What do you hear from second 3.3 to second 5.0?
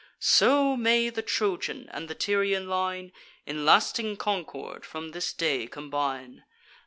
In lasting concord